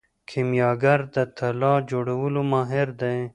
کیمیاګر 0.29 0.99
د 1.15 1.17
طلا 1.37 1.73
جوړولو 1.89 2.41
ماهر 2.51 2.87
دی. 3.01 3.19